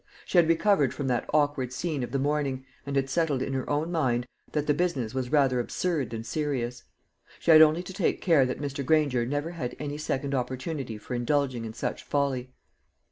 She 0.25 0.39
had 0.39 0.47
recovered 0.47 0.95
from 0.95 1.05
that 1.09 1.27
awkward 1.31 1.71
scene 1.71 2.01
of 2.01 2.11
the 2.11 2.17
morning, 2.17 2.65
and 2.87 2.95
had 2.95 3.07
settled 3.07 3.43
in 3.43 3.53
her 3.53 3.69
own 3.69 3.91
mind 3.91 4.25
that 4.51 4.65
the 4.65 4.73
business 4.73 5.13
was 5.13 5.31
rather 5.31 5.59
absurd 5.59 6.09
than 6.09 6.23
serious. 6.23 6.85
She 7.39 7.51
had 7.51 7.61
only 7.61 7.83
to 7.83 7.93
take 7.93 8.19
care 8.19 8.43
that 8.47 8.59
Mr. 8.59 8.83
Granger 8.83 9.27
never 9.27 9.51
had 9.51 9.75
any 9.77 9.99
second 9.99 10.33
opportunity 10.33 10.97
for 10.97 11.13
indulging 11.13 11.65
in 11.65 11.73
such 11.75 12.01
folly. 12.03 12.51